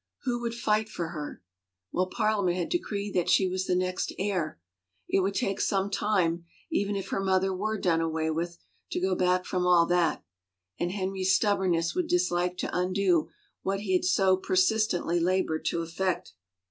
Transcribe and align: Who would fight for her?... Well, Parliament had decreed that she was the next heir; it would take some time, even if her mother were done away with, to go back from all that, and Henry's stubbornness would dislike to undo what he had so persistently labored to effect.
Who 0.23 0.41
would 0.41 0.55
fight 0.55 0.89
for 0.89 1.09
her?... 1.09 1.43
Well, 1.91 2.07
Parliament 2.07 2.57
had 2.57 2.69
decreed 2.69 3.13
that 3.13 3.29
she 3.29 3.47
was 3.47 3.67
the 3.67 3.75
next 3.75 4.11
heir; 4.17 4.59
it 5.07 5.19
would 5.19 5.35
take 5.35 5.61
some 5.61 5.91
time, 5.91 6.45
even 6.71 6.95
if 6.95 7.09
her 7.09 7.19
mother 7.23 7.53
were 7.53 7.77
done 7.77 8.01
away 8.01 8.31
with, 8.31 8.57
to 8.93 8.99
go 8.99 9.13
back 9.13 9.45
from 9.45 9.67
all 9.67 9.85
that, 9.85 10.23
and 10.79 10.91
Henry's 10.91 11.35
stubbornness 11.35 11.93
would 11.93 12.07
dislike 12.07 12.57
to 12.57 12.75
undo 12.75 13.29
what 13.61 13.81
he 13.81 13.93
had 13.93 14.03
so 14.03 14.37
persistently 14.37 15.19
labored 15.19 15.65
to 15.65 15.83
effect. 15.83 16.33